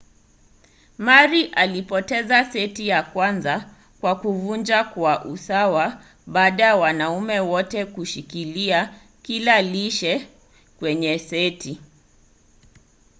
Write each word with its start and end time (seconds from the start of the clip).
murray 1.05 1.45
alipoteza 1.61 2.45
seti 2.51 2.83
ya 2.91 2.99
kwanza 3.03 3.55
kwa 3.99 4.15
kuvunjwa 4.15 4.83
kwa 4.83 5.25
usawa 5.25 6.03
baada 6.27 6.63
ya 6.65 6.75
wanaume 6.75 7.39
wote 7.39 7.85
kushikilia 7.85 8.93
kila 9.21 9.61
lishe 9.61 10.27
kwenye 10.79 11.19
seti 11.19 11.81